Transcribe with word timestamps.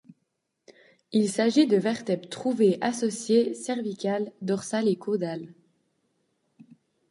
Il 1.11 1.29
s'agit 1.29 1.67
de 1.67 1.77
vertèbres 1.77 2.27
trouvées 2.27 2.79
associées, 2.81 3.53
cervicales, 3.53 4.31
dorsales 4.41 4.87
et 4.87 4.95
caudales. 4.95 5.53